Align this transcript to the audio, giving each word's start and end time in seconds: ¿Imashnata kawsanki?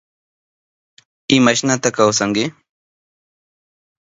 ¿Imashnata 1.35 1.89
kawsanki? 1.95 2.43